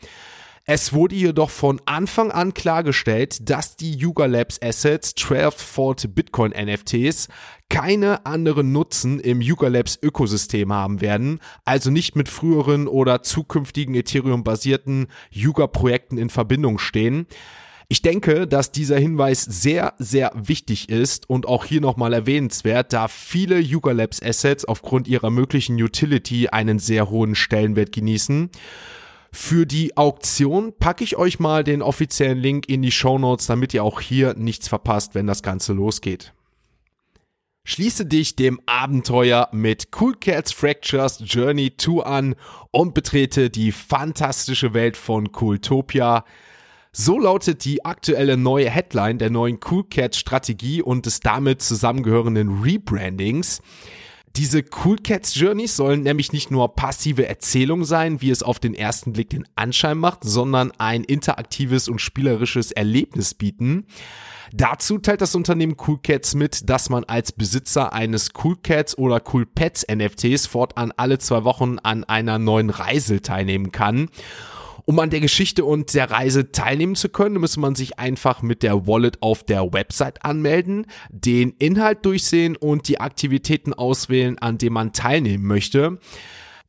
Es 0.67 0.95
wurde 0.95 1.15
jedoch 1.15 1.51
von 1.51 1.79
Anfang 1.85 2.31
an 2.31 2.55
klargestellt, 2.55 3.51
dass 3.51 3.77
die 3.77 3.95
Yuga 3.99 4.25
Labs 4.25 4.59
Assets 4.63 5.15
12 5.15 5.55
Fault 5.55 6.15
Bitcoin 6.15 6.53
NFTs 6.53 7.29
keine 7.69 8.25
anderen 8.25 8.73
Nutzen 8.73 9.21
im 9.21 9.43
Yuga 9.43 9.69
Labs 9.69 9.99
Ökosystem 10.01 10.73
haben 10.73 11.03
werden, 11.03 11.41
also 11.67 11.91
nicht 11.91 12.17
mit 12.17 12.31
früheren 12.31 12.89
oder 12.89 13.23
zukünftigen 13.23 13.95
Ethereum-basierten 13.95 15.09
Yuga 15.31 15.67
Projekten 15.67 16.17
in 16.17 16.31
Verbindung 16.31 16.79
stehen. 16.79 17.27
Ich 17.89 18.01
denke, 18.01 18.47
dass 18.47 18.73
dieser 18.73 18.99
Hinweis 18.99 19.43
sehr, 19.43 19.93
sehr 19.99 20.33
wichtig 20.35 20.89
ist 20.89 21.29
und 21.29 21.45
auch 21.45 21.67
hier 21.67 21.83
nochmal 21.83 22.15
erwähnenswert, 22.15 22.95
da 22.95 23.09
viele 23.09 23.59
Yuga 23.59 23.93
Labs 23.93 24.23
Assets 24.23 24.65
aufgrund 24.65 25.09
ihrer 25.09 25.29
möglichen 25.29 25.75
Utility 25.75 26.49
einen 26.49 26.79
sehr 26.79 27.11
hohen 27.11 27.35
Stellenwert 27.35 27.93
genießen. 27.93 28.49
Für 29.37 29.67
die 29.67 29.97
Auktion 29.97 30.73
packe 30.79 31.03
ich 31.03 31.17
euch 31.17 31.41
mal 31.41 31.65
den 31.65 31.83
offiziellen 31.83 32.39
Link 32.39 32.69
in 32.69 32.83
die 32.83 32.93
Show 32.93 33.19
Notes, 33.19 33.47
damit 33.49 33.75
ihr 33.75 33.83
auch 33.83 34.01
hier 34.01 34.35
nichts 34.35 34.69
verpasst, 34.69 35.17
wenn 35.17 35.27
das 35.27 35.43
Ganze 35.43 35.73
losgeht. 35.73 36.33
Schließe 37.65 38.07
dich 38.07 38.37
dem 38.37 38.61
Abenteuer 38.67 39.49
mit 39.51 39.89
Cool 40.01 40.15
Cats 40.15 40.53
Fractures 40.53 41.19
Journey 41.27 41.77
2 41.77 42.05
an 42.05 42.37
und 42.71 42.95
betrete 42.95 43.51
die 43.51 43.73
fantastische 43.73 44.73
Welt 44.73 44.97
von 44.97 45.33
Cooltopia. 45.33 46.25
So 46.93 47.19
lautet 47.19 47.65
die 47.65 47.85
aktuelle 47.85 48.37
neue 48.37 48.71
Headline 48.71 49.19
der 49.19 49.31
neuen 49.31 49.59
Cool 49.69 49.83
Cats 49.83 50.17
Strategie 50.17 50.81
und 50.81 51.07
des 51.07 51.19
damit 51.19 51.61
zusammengehörenden 51.61 52.63
Rebrandings. 52.63 53.63
Diese 54.37 54.65
Cool 54.85 54.97
Cats 54.99 55.37
Journeys 55.37 55.77
sollen 55.77 56.03
nämlich 56.03 56.33
nicht 56.33 56.51
nur 56.51 56.75
passive 56.75 57.29
Erzählungen 57.29 57.85
sein, 57.85 58.21
wie 58.21 58.31
es 58.31 58.43
auf 58.43 58.59
den 58.59 58.75
ersten 58.75 59.13
Blick 59.13 59.31
den 59.31 59.47
Anschein 59.55 59.97
macht, 59.97 60.25
sondern 60.25 60.73
ein 60.79 61.05
interaktives 61.05 61.89
und 61.89 62.01
spielerisches 62.01 62.73
Erlebnis 62.73 63.35
bieten. 63.35 63.87
Dazu 64.53 64.99
teilt 64.99 65.21
das 65.21 65.37
Unternehmen 65.37 65.77
Cool 65.87 65.99
Cats 66.03 66.35
mit, 66.35 66.69
dass 66.69 66.91
man 66.91 67.05
als 67.05 67.31
Besitzer 67.31 67.93
eines 67.93 68.31
Cool 68.43 68.57
Cats 68.61 68.99
oder 68.99 69.23
Cool 69.33 69.47
Pets 69.47 69.87
NFTs 69.89 70.47
fortan 70.47 70.93
alle 70.97 71.19
zwei 71.19 71.45
Wochen 71.45 71.79
an 71.79 72.03
einer 72.03 72.41
neuen 72.41 72.71
Reise 72.71 73.23
teilnehmen 73.23 73.71
kann. 73.71 74.09
Um 74.87 74.99
an 74.99 75.09
der 75.09 75.21
Geschichte 75.21 75.65
und 75.65 75.95
der 75.95 76.11
Reise 76.11 76.53
teilnehmen 76.53 76.95
zu 76.95 77.09
können, 77.09 77.41
muss 77.41 77.57
man 77.57 77.75
sich 77.75 77.99
einfach 77.99 78.43
mit 78.43 78.63
der 78.63 78.87
Wallet 78.87 79.23
auf 79.23 79.43
der 79.43 79.73
Website 79.73 80.25
anmelden, 80.25 80.87
den 81.09 81.55
Inhalt 81.59 82.05
durchsehen 82.05 82.55
und 82.55 82.87
die 82.89 83.01
Aktivitäten 83.01 83.73
auswählen, 83.73 84.39
an 84.39 84.59
denen 84.59 84.75
man 84.75 84.93
teilnehmen 84.93 85.47
möchte. 85.47 85.99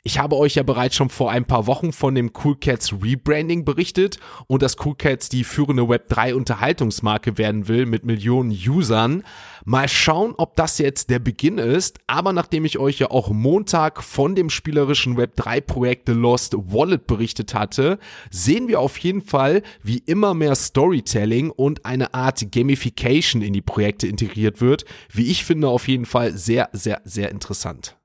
Ich 0.07 0.19
habe 0.19 0.37
euch 0.37 0.53
ja 0.53 0.61
bereits 0.61 0.95
schon 0.95 1.09
vor 1.09 1.31
ein 1.31 1.45
paar 1.45 1.65
Wochen 1.65 1.91
von 1.91 2.13
dem 2.13 2.31
Cool 2.43 2.55
Cats 2.55 2.93
Rebranding 2.93 3.65
berichtet 3.65 4.19
und 4.45 4.61
dass 4.61 4.77
Cool 4.85 4.93
Cats 4.93 5.29
die 5.29 5.43
führende 5.43 5.81
Web3 5.81 6.35
Unterhaltungsmarke 6.35 7.39
werden 7.39 7.67
will 7.67 7.87
mit 7.87 8.05
Millionen 8.05 8.51
Usern. 8.51 9.23
Mal 9.65 9.89
schauen, 9.89 10.35
ob 10.37 10.55
das 10.57 10.77
jetzt 10.77 11.09
der 11.09 11.17
Beginn 11.17 11.57
ist, 11.57 11.97
aber 12.05 12.33
nachdem 12.33 12.65
ich 12.65 12.77
euch 12.77 12.99
ja 12.99 13.09
auch 13.09 13.29
Montag 13.31 14.03
von 14.03 14.35
dem 14.35 14.51
spielerischen 14.51 15.17
Web3 15.17 15.61
Projekt 15.61 16.07
The 16.07 16.13
Lost 16.13 16.53
Wallet 16.55 17.07
berichtet 17.07 17.55
hatte, 17.55 17.97
sehen 18.29 18.67
wir 18.67 18.81
auf 18.81 18.99
jeden 18.99 19.23
Fall, 19.23 19.63
wie 19.81 20.03
immer 20.05 20.35
mehr 20.35 20.53
Storytelling 20.53 21.49
und 21.49 21.83
eine 21.83 22.13
Art 22.13 22.51
Gamification 22.51 23.41
in 23.41 23.53
die 23.53 23.63
Projekte 23.63 24.05
integriert 24.05 24.61
wird, 24.61 24.85
wie 25.11 25.31
ich 25.31 25.43
finde 25.43 25.67
auf 25.69 25.87
jeden 25.87 26.05
Fall 26.05 26.37
sehr, 26.37 26.69
sehr, 26.73 27.01
sehr 27.05 27.31
interessant. 27.31 27.97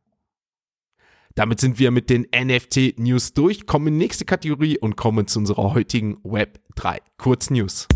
Damit 1.34 1.60
sind 1.60 1.78
wir 1.78 1.90
mit 1.90 2.10
den 2.10 2.26
NFT-News 2.34 3.34
durch, 3.34 3.66
kommen 3.66 3.88
in 3.88 3.94
die 3.94 4.04
nächste 4.04 4.24
Kategorie 4.24 4.78
und 4.78 4.96
kommen 4.96 5.26
zu 5.26 5.38
unserer 5.38 5.74
heutigen 5.74 6.18
Web 6.24 6.58
3 6.74 6.98
Kurznews. 7.18 7.86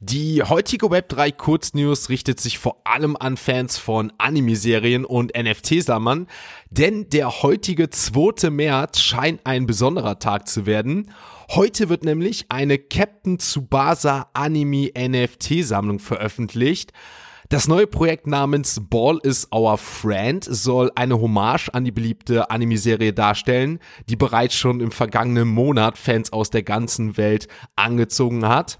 Die 0.00 0.42
heutige 0.42 0.88
Web3 0.88 1.32
Kurznews 1.32 2.10
richtet 2.10 2.38
sich 2.38 2.58
vor 2.58 2.82
allem 2.84 3.16
an 3.16 3.38
Fans 3.38 3.78
von 3.78 4.12
Anime-Serien 4.18 5.06
und 5.06 5.32
NFT-Sammlern, 5.34 6.26
denn 6.68 7.08
der 7.08 7.42
heutige 7.42 7.88
2. 7.88 8.50
März 8.50 9.00
scheint 9.00 9.40
ein 9.44 9.64
besonderer 9.64 10.18
Tag 10.18 10.46
zu 10.46 10.66
werden. 10.66 11.10
Heute 11.50 11.88
wird 11.88 12.04
nämlich 12.04 12.46
eine 12.50 12.78
Captain 12.78 13.38
Tsubasa 13.38 14.28
Anime 14.34 14.90
NFT-Sammlung 14.94 16.00
veröffentlicht. 16.00 16.92
Das 17.54 17.68
neue 17.68 17.86
Projekt 17.86 18.26
namens 18.26 18.80
Ball 18.90 19.20
is 19.22 19.46
Our 19.54 19.78
Friend 19.78 20.44
soll 20.44 20.90
eine 20.96 21.20
Hommage 21.20 21.68
an 21.72 21.84
die 21.84 21.92
beliebte 21.92 22.50
Anime-Serie 22.50 23.12
darstellen, 23.12 23.78
die 24.08 24.16
bereits 24.16 24.56
schon 24.56 24.80
im 24.80 24.90
vergangenen 24.90 25.46
Monat 25.46 25.96
Fans 25.96 26.32
aus 26.32 26.50
der 26.50 26.64
ganzen 26.64 27.16
Welt 27.16 27.46
angezogen 27.76 28.48
hat. 28.48 28.78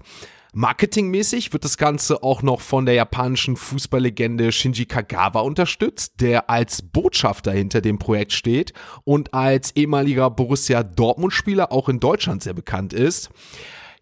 Marketingmäßig 0.51 1.53
wird 1.53 1.63
das 1.63 1.77
Ganze 1.77 2.21
auch 2.21 2.41
noch 2.41 2.59
von 2.59 2.85
der 2.85 2.95
japanischen 2.95 3.55
Fußballlegende 3.55 4.51
Shinji 4.51 4.85
Kagawa 4.85 5.39
unterstützt, 5.39 6.15
der 6.19 6.49
als 6.49 6.81
Botschafter 6.81 7.53
hinter 7.53 7.79
dem 7.79 7.97
Projekt 7.97 8.33
steht 8.33 8.73
und 9.05 9.33
als 9.33 9.73
ehemaliger 9.77 10.29
Borussia 10.29 10.83
Dortmund-Spieler 10.83 11.71
auch 11.71 11.87
in 11.87 12.01
Deutschland 12.01 12.43
sehr 12.43 12.53
bekannt 12.53 12.91
ist. 12.91 13.29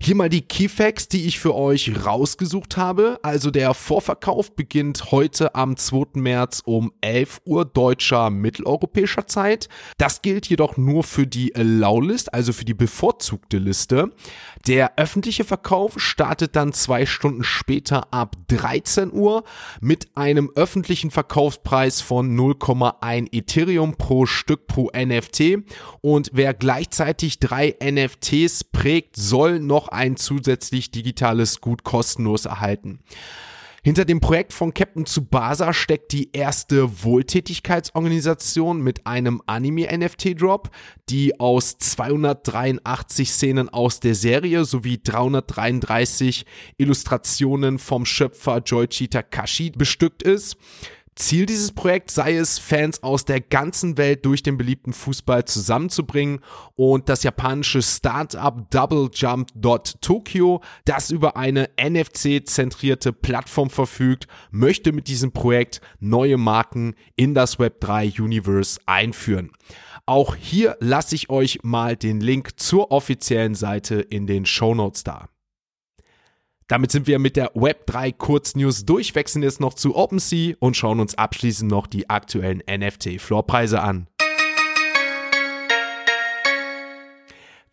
Hier 0.06 0.16
mal 0.16 0.28
die 0.28 0.42
Keyfacts, 0.42 1.08
die 1.08 1.28
ich 1.28 1.40
für 1.40 1.56
euch 1.56 2.06
rausgesucht 2.06 2.76
habe. 2.76 3.20
Also 3.24 3.52
der 3.52 3.74
Vorverkauf 3.74 4.54
beginnt 4.54 5.12
heute 5.14 5.56
am 5.56 5.78
2. 5.78 6.20
März 6.20 6.62
um 6.66 6.92
11 7.00 7.40
Uhr 7.46 7.64
deutscher 7.64 8.30
mitteleuropäischer 8.30 9.28
Zeit. 9.28 9.70
Das 9.98 10.22
gilt 10.22 10.48
jedoch 10.48 10.76
nur 10.76 11.06
für 11.06 11.26
die 11.26 11.56
Allow-List, 11.56 12.34
also 12.34 12.52
für 12.52 12.66
die 12.66 12.74
bevorzugte 12.74 13.60
Liste. 13.60 14.12
Der 14.68 14.98
öffentliche 14.98 15.46
Verkauf 15.46 15.94
startet 15.96 16.58
dann 16.58 16.74
zwei 16.74 17.06
Stunden 17.06 17.46
später 17.46 18.14
ab 18.14 18.36
13 18.50 19.10
Uhr 19.14 19.46
mit 19.80 20.18
einem 20.18 20.52
öffentlichen 20.54 21.12
Verkaufspreis 21.12 22.02
von 22.02 22.38
0,1 22.38 23.30
Ethereum 23.32 23.96
pro 23.96 24.26
Stück 24.26 24.68
pro 24.68 24.92
NFT. 24.94 25.60
Und 26.02 26.32
wer 26.34 26.54
gleichzeitig 26.54 27.40
drei 27.40 27.78
NFTs 27.82 28.66
prägt, 28.66 29.16
soll 29.16 29.62
noch 29.62 29.93
ein 29.94 30.18
zusätzlich 30.18 30.92
digitales 30.92 31.62
Gut 31.62 31.84
kostenlos 31.84 32.46
erhalten. 32.46 33.00
Hinter 33.86 34.06
dem 34.06 34.22
Projekt 34.22 34.54
von 34.54 34.74
Captain 34.74 35.06
Tsubasa 35.06 35.74
steckt 35.74 36.14
die 36.14 36.30
erste 36.32 37.04
Wohltätigkeitsorganisation 37.04 38.82
mit 38.82 39.06
einem 39.06 39.42
Anime-NFT-Drop, 39.46 40.70
die 41.10 41.38
aus 41.38 41.78
283 41.80 43.30
Szenen 43.30 43.68
aus 43.68 44.00
der 44.00 44.16
Serie 44.16 44.64
sowie 44.64 45.02
333 45.04 46.46
Illustrationen 46.78 47.78
vom 47.78 48.06
Schöpfer 48.06 48.62
Joichi 48.66 49.10
Takashi 49.10 49.72
bestückt 49.72 50.24
ist. 50.24 50.56
Ziel 51.16 51.46
dieses 51.46 51.72
Projekts 51.72 52.16
sei 52.16 52.36
es, 52.38 52.60
Fans 52.60 53.04
aus 53.04 53.26
der 53.26 53.42
ganzen 53.42 53.98
Welt 53.98 54.26
durch 54.26 54.44
den 54.44 54.58
beliebten 54.58 54.94
Fußball 54.94 55.46
zusammenzubringen 55.46 56.40
und 56.76 57.10
das 57.10 57.24
japanische 57.24 57.82
Startup 57.82 58.70
Double 58.72 59.10
Jump 59.14 59.50
Tokyo, 60.02 60.62
das 60.86 61.12
über 61.12 61.38
eine 61.38 61.70
NFC-zentrierte 61.80 63.14
Plattform 63.14 63.70
verfügt, 63.70 64.28
möchte 64.52 64.92
mit 64.92 65.08
diesem 65.08 65.32
Projekt 65.32 65.82
neue 66.00 66.38
Marken 66.38 66.96
in 67.16 67.34
das 67.34 67.60
Web3 67.60 68.22
Universe 68.22 68.80
einführen. 68.86 69.52
Auch 70.06 70.36
hier 70.36 70.76
lasse 70.80 71.16
ich 71.16 71.30
euch 71.30 71.60
mal 71.64 71.96
den 71.96 72.20
Link 72.20 72.60
zur 72.60 72.92
offiziellen 72.92 73.56
Seite 73.56 74.02
in 74.02 74.28
den 74.28 74.46
Show 74.46 74.76
Notes 74.76 75.04
da. 75.04 75.30
Damit 76.68 76.92
sind 76.92 77.08
wir 77.08 77.20
mit 77.20 77.36
der 77.36 77.54
Web3 77.54 78.14
Kurznews 78.18 78.86
durch, 78.86 79.16
wechseln 79.16 79.44
jetzt 79.44 79.60
noch 79.60 79.74
zu 79.74 79.96
OpenSea 79.96 80.56
und 80.60 80.78
schauen 80.78 81.00
uns 81.00 81.16
abschließend 81.16 81.70
noch 81.70 81.88
die 81.88 82.10
aktuellen 82.10 82.64
NFT-Floorpreise 82.70 83.82
an. 83.82 84.08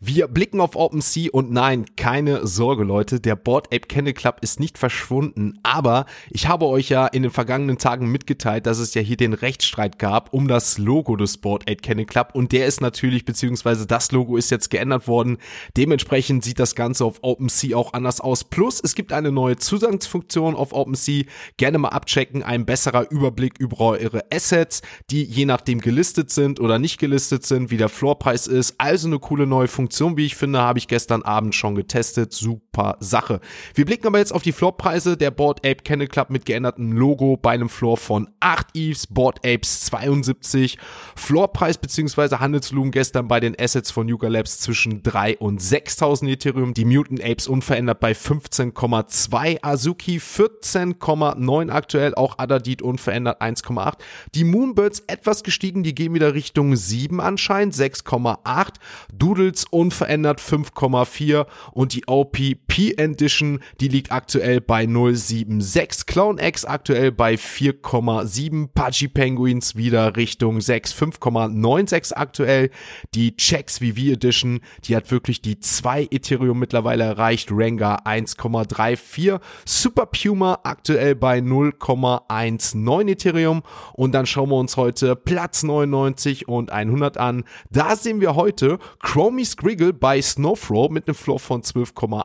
Wir 0.03 0.29
blicken 0.29 0.63
auf 0.63 0.77
OpenSea 0.77 1.29
und 1.31 1.53
nein, 1.53 1.85
keine 1.95 2.47
Sorge 2.47 2.85
Leute, 2.85 3.21
der 3.21 3.37
Board 3.37 3.67
Ape 3.67 3.87
Kennel 3.87 4.15
Club 4.15 4.39
ist 4.41 4.59
nicht 4.59 4.79
verschwunden, 4.79 5.59
aber 5.63 6.07
ich 6.31 6.49
habe 6.49 6.65
euch 6.65 6.89
ja 6.89 7.07
in 7.07 7.23
den 7.23 7.31
vergangenen 7.31 7.77
Tagen 7.77 8.11
mitgeteilt, 8.11 8.65
dass 8.65 8.79
es 8.79 8.95
ja 8.95 9.03
hier 9.03 9.19
den 9.19 9.35
Rechtsstreit 9.35 9.99
gab 9.99 10.33
um 10.33 10.49
das 10.49 10.79
Logo 10.79 11.17
des 11.17 11.37
Board 11.37 11.65
Ape 11.65 11.83
Kennel 11.83 12.07
Club 12.07 12.31
und 12.33 12.53
der 12.53 12.65
ist 12.65 12.81
natürlich, 12.81 13.27
beziehungsweise 13.27 13.87
das 13.87 14.11
Logo 14.11 14.39
ist 14.39 14.51
jetzt 14.51 14.71
geändert 14.71 15.07
worden. 15.07 15.37
Dementsprechend 15.77 16.45
sieht 16.45 16.61
das 16.61 16.75
Ganze 16.75 17.05
auf 17.05 17.19
OpenSea 17.21 17.77
auch 17.77 17.93
anders 17.93 18.23
aus. 18.23 18.45
Plus, 18.45 18.81
es 18.83 18.95
gibt 18.95 19.13
eine 19.13 19.31
neue 19.31 19.59
Zugangsfunktion 19.59 20.55
auf 20.55 20.73
OpenSea. 20.73 21.25
Gerne 21.59 21.77
mal 21.77 21.89
abchecken, 21.89 22.43
ein 22.43 22.65
besserer 22.65 23.11
Überblick 23.11 23.59
über 23.59 23.79
eure 23.81 24.25
Assets, 24.33 24.81
die 25.11 25.25
je 25.25 25.45
nachdem 25.45 25.83
gelistet 25.83 26.31
sind 26.31 26.59
oder 26.59 26.79
nicht 26.79 26.99
gelistet 26.99 27.45
sind, 27.45 27.71
wie 27.71 27.77
der 27.77 27.91
Floorpreis 27.91 28.47
ist. 28.47 28.77
Also 28.79 29.07
eine 29.07 29.19
coole 29.19 29.47
neue 29.47 29.69
Funktion 29.69 29.90
Funktion, 29.91 30.17
wie 30.17 30.27
ich 30.27 30.37
finde, 30.37 30.61
habe 30.61 30.79
ich 30.79 30.87
gestern 30.87 31.23
Abend 31.23 31.53
schon 31.53 31.75
getestet. 31.75 32.33
Super 32.33 32.97
Sache. 33.01 33.41
Wir 33.75 33.85
blicken 33.85 34.07
aber 34.07 34.19
jetzt 34.19 34.33
auf 34.33 34.43
die 34.43 34.53
Floorpreise 34.53 35.17
der 35.17 35.33
Board 35.33 35.67
Ape 35.67 35.83
Kennel 35.83 36.07
Club 36.07 36.31
mit 36.31 36.47
geändertem 36.47 36.93
Logo 36.93 37.37
bei 37.37 37.51
einem 37.51 37.69
Floor 37.69 37.97
von 37.97 38.31
8 38.39 38.69
Eves, 38.77 39.09
Board 39.09 39.45
Apes 39.45 39.87
72. 39.87 40.79
Floorpreis 41.17 41.79
bzw. 41.79 42.37
Handelsvolumen 42.37 42.93
gestern 42.93 43.27
bei 43.27 43.41
den 43.41 43.59
Assets 43.59 43.91
von 43.91 44.09
Yuga 44.09 44.29
Labs 44.29 44.61
zwischen 44.61 45.03
3 45.03 45.39
und 45.39 45.61
6000 45.61 46.31
Ethereum. 46.31 46.73
Die 46.73 46.85
Mutant 46.85 47.21
Apes 47.25 47.49
unverändert 47.49 47.99
bei 47.99 48.13
15,2. 48.13 49.59
Azuki 49.63 50.19
14,9 50.19 51.69
aktuell. 51.69 52.15
Auch 52.15 52.39
Adadit 52.39 52.81
unverändert 52.81 53.43
1,8. 53.43 53.95
Die 54.37 54.45
Moonbirds 54.45 55.03
etwas 55.09 55.43
gestiegen. 55.43 55.83
Die 55.83 55.97
gehen 55.97 56.15
wieder 56.15 56.35
Richtung 56.35 56.77
7 56.77 57.21
anscheinend. 57.21 57.75
6,8. 57.75 58.75
Doodles 59.13 59.65
unverändert 59.81 60.41
5,4 60.41 61.47
und 61.73 61.95
die 61.95 62.07
OPP 62.07 62.99
Edition, 62.99 63.61
die 63.81 63.89
liegt 63.89 64.13
aktuell 64.13 64.61
bei 64.61 64.85
0,76. 64.85 66.05
Clown 66.05 66.39
X 66.39 66.67
aktuell 66.67 67.13
bei 67.13 67.37
4,7. 67.37 68.69
Pudgy 68.75 69.09
Penguins 69.09 69.77
wieder 69.77 70.17
Richtung 70.17 70.61
6, 70.61 70.93
5,96 70.93 72.13
aktuell. 72.15 72.71
Die 73.15 73.35
Checks 73.37 73.79
VV 73.79 74.13
Edition, 74.13 74.61
die 74.85 74.95
hat 74.95 75.11
wirklich 75.11 75.41
die 75.41 75.59
2 75.59 76.09
Ethereum 76.11 76.59
mittlerweile 76.59 77.05
erreicht. 77.05 77.51
Rengar 77.51 78.07
1,34. 78.07 79.41
Super 79.65 80.05
Puma 80.07 80.59
aktuell 80.63 81.15
bei 81.15 81.39
0,19 81.39 83.09
Ethereum. 83.09 83.63
Und 83.95 84.13
dann 84.13 84.27
schauen 84.27 84.51
wir 84.51 84.57
uns 84.57 84.77
heute 84.77 85.17
Platz 85.17 85.63
99 85.63 86.49
und 86.49 86.71
100 86.71 87.17
an. 87.17 87.45
Da 87.71 87.97
sehen 87.97 88.21
wir 88.21 88.37
heute 88.37 88.79
Chromie 89.03 89.47
Screen 89.47 89.70
Squiggle 89.71 89.93
bei 89.93 90.21
Snowflow 90.21 90.89
mit 90.89 91.07
einem 91.07 91.15
Floor 91.15 91.39
von 91.39 91.63
12,8 91.63 92.25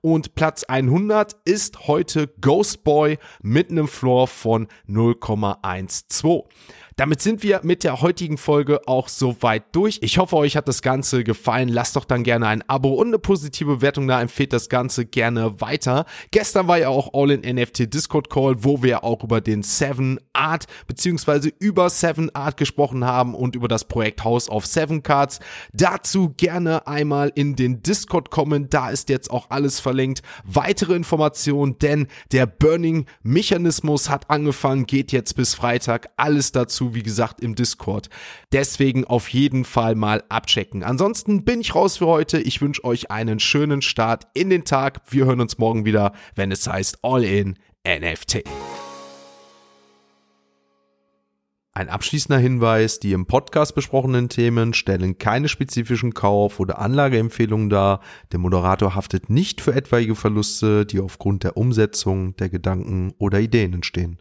und 0.00 0.34
Platz 0.34 0.64
100 0.64 1.36
ist 1.44 1.86
heute 1.86 2.28
Ghost 2.40 2.84
Boy 2.84 3.18
mit 3.42 3.70
einem 3.70 3.86
Floor 3.86 4.26
von 4.26 4.68
0,12. 4.88 6.44
Damit 6.96 7.20
sind 7.20 7.42
wir 7.42 7.60
mit 7.64 7.82
der 7.82 8.02
heutigen 8.02 8.38
Folge 8.38 8.86
auch 8.86 9.08
soweit 9.08 9.74
durch. 9.74 9.98
Ich 10.00 10.18
hoffe, 10.18 10.36
euch 10.36 10.56
hat 10.56 10.68
das 10.68 10.80
Ganze 10.80 11.24
gefallen. 11.24 11.68
Lasst 11.68 11.96
doch 11.96 12.04
dann 12.04 12.22
gerne 12.22 12.46
ein 12.46 12.62
Abo 12.68 12.94
und 12.94 13.08
eine 13.08 13.18
positive 13.18 13.76
Bewertung 13.76 14.06
da. 14.06 14.20
Empfehlt 14.20 14.52
das 14.52 14.68
Ganze 14.68 15.04
gerne 15.04 15.60
weiter. 15.60 16.06
Gestern 16.30 16.68
war 16.68 16.78
ja 16.78 16.90
auch 16.90 17.12
All 17.12 17.32
in 17.32 17.56
NFT 17.56 17.92
Discord 17.92 18.30
Call, 18.30 18.62
wo 18.62 18.84
wir 18.84 19.02
auch 19.02 19.24
über 19.24 19.40
den 19.40 19.64
Seven 19.64 20.20
Art 20.32 20.66
beziehungsweise 20.86 21.50
über 21.58 21.90
Seven 21.90 22.32
Art 22.32 22.56
gesprochen 22.56 23.04
haben 23.04 23.34
und 23.34 23.56
über 23.56 23.66
das 23.66 23.86
Projekt 23.86 24.22
House 24.22 24.48
of 24.48 24.64
Seven 24.64 25.02
Cards. 25.02 25.40
Dazu 25.72 26.32
gerne 26.36 26.86
einmal 26.86 27.32
in 27.34 27.56
den 27.56 27.82
Discord 27.82 28.30
kommen. 28.30 28.70
Da 28.70 28.90
ist 28.90 29.08
jetzt 29.08 29.32
auch 29.32 29.50
alles 29.50 29.80
verlinkt. 29.80 30.22
Weitere 30.44 30.94
Informationen, 30.94 31.76
denn 31.80 32.06
der 32.30 32.46
Burning 32.46 33.06
Mechanismus 33.24 34.08
hat 34.08 34.30
angefangen, 34.30 34.86
geht 34.86 35.10
jetzt 35.10 35.34
bis 35.34 35.54
Freitag. 35.54 36.10
Alles 36.16 36.52
dazu 36.52 36.83
dazu, 36.84 36.94
wie 36.94 37.02
gesagt, 37.02 37.40
im 37.40 37.54
Discord. 37.54 38.08
Deswegen 38.52 39.04
auf 39.04 39.28
jeden 39.28 39.64
Fall 39.64 39.94
mal 39.94 40.22
abchecken. 40.28 40.82
Ansonsten 40.82 41.44
bin 41.44 41.60
ich 41.60 41.74
raus 41.74 41.98
für 41.98 42.06
heute. 42.06 42.40
Ich 42.40 42.60
wünsche 42.60 42.84
euch 42.84 43.10
einen 43.10 43.40
schönen 43.40 43.82
Start 43.82 44.26
in 44.34 44.50
den 44.50 44.64
Tag. 44.64 45.00
Wir 45.10 45.26
hören 45.26 45.40
uns 45.40 45.58
morgen 45.58 45.84
wieder, 45.84 46.12
wenn 46.34 46.52
es 46.52 46.66
heißt 46.66 46.98
All 47.02 47.24
in 47.24 47.58
NFT. 47.86 48.44
Ein 51.76 51.88
abschließender 51.88 52.38
Hinweis, 52.38 53.00
die 53.00 53.12
im 53.12 53.26
Podcast 53.26 53.74
besprochenen 53.74 54.28
Themen 54.28 54.74
stellen 54.74 55.18
keine 55.18 55.48
spezifischen 55.48 56.14
Kauf- 56.14 56.60
oder 56.60 56.78
Anlageempfehlungen 56.78 57.68
dar. 57.68 58.00
Der 58.30 58.38
Moderator 58.38 58.94
haftet 58.94 59.28
nicht 59.28 59.60
für 59.60 59.74
etwaige 59.74 60.14
Verluste, 60.14 60.86
die 60.86 61.00
aufgrund 61.00 61.42
der 61.42 61.56
Umsetzung 61.56 62.36
der 62.36 62.48
Gedanken 62.48 63.12
oder 63.18 63.40
Ideen 63.40 63.72
entstehen. 63.74 64.20